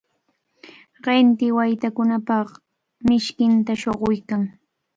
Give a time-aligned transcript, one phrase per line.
[1.03, 2.37] qinti waytakunapa
[3.07, 4.41] mishkinta shuquykan.